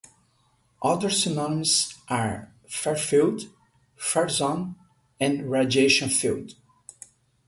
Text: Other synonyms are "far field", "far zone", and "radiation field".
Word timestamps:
Other 0.81 1.11
synonyms 1.11 1.93
are 2.07 2.51
"far 2.67 2.95
field", 2.95 3.43
"far 3.95 4.29
zone", 4.29 4.73
and 5.19 5.51
"radiation 5.51 6.09
field". 6.09 6.53